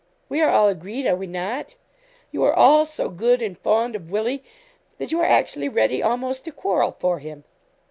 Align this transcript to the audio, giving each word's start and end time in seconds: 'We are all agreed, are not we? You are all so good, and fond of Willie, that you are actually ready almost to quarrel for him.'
'We 0.29 0.41
are 0.41 0.49
all 0.49 0.67
agreed, 0.67 1.05
are 1.05 1.15
not 1.27 1.75
we? 2.31 2.39
You 2.39 2.43
are 2.45 2.53
all 2.55 2.85
so 2.87 3.07
good, 3.09 3.43
and 3.43 3.55
fond 3.55 3.95
of 3.95 4.09
Willie, 4.09 4.43
that 4.97 5.11
you 5.11 5.19
are 5.21 5.25
actually 5.25 5.69
ready 5.69 6.01
almost 6.01 6.43
to 6.45 6.51
quarrel 6.51 6.95
for 6.97 7.19
him.' 7.19 7.43